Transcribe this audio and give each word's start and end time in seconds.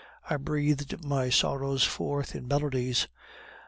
I 0.27 0.37
breathed 0.37 1.05
my 1.05 1.29
sorrows 1.29 1.83
forth 1.83 2.33
in 2.33 2.47
melodies. 2.47 3.07